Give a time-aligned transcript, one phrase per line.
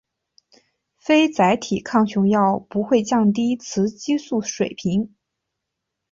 [0.97, 5.13] 非甾体抗雄药不会降低雌激素水平。